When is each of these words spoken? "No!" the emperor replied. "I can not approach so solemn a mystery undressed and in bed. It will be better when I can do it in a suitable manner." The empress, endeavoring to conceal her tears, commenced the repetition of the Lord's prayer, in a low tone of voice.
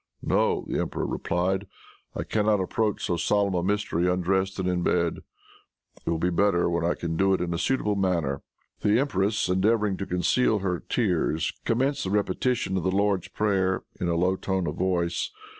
"No!" 0.23 0.65
the 0.67 0.79
emperor 0.79 1.05
replied. 1.05 1.67
"I 2.15 2.23
can 2.23 2.47
not 2.47 2.59
approach 2.59 3.05
so 3.05 3.17
solemn 3.17 3.53
a 3.53 3.61
mystery 3.61 4.09
undressed 4.09 4.57
and 4.57 4.67
in 4.67 4.81
bed. 4.81 5.19
It 6.03 6.09
will 6.09 6.17
be 6.17 6.31
better 6.31 6.67
when 6.71 6.83
I 6.83 6.95
can 6.95 7.15
do 7.15 7.35
it 7.35 7.39
in 7.39 7.53
a 7.53 7.59
suitable 7.59 7.95
manner." 7.95 8.41
The 8.79 8.97
empress, 8.99 9.47
endeavoring 9.47 9.97
to 9.97 10.07
conceal 10.07 10.57
her 10.57 10.79
tears, 10.89 11.53
commenced 11.65 12.03
the 12.05 12.09
repetition 12.09 12.77
of 12.77 12.83
the 12.83 12.89
Lord's 12.89 13.27
prayer, 13.27 13.83
in 13.99 14.07
a 14.07 14.15
low 14.15 14.35
tone 14.35 14.65
of 14.65 14.73
voice. 14.73 15.29